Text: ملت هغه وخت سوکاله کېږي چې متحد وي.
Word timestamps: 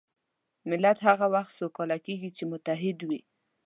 ملت 0.69 0.97
هغه 1.07 1.25
وخت 1.33 1.51
سوکاله 1.59 1.97
کېږي 2.05 2.29
چې 2.37 2.43
متحد 2.51 2.97
وي. 3.07 3.19